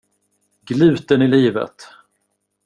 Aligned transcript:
Gluten 0.61 1.21
är 1.21 1.27
livet! 1.27 1.83